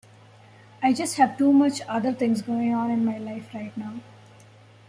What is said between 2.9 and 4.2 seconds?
my life right now.